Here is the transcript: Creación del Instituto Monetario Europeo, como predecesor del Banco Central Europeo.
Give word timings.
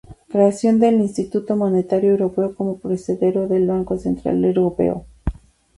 Creación 0.29 0.79
del 0.79 0.95
Instituto 0.95 1.55
Monetario 1.55 2.09
Europeo, 2.13 2.55
como 2.55 2.79
predecesor 2.79 3.47
del 3.47 3.67
Banco 3.67 3.99
Central 3.99 4.43
Europeo. 4.43 5.05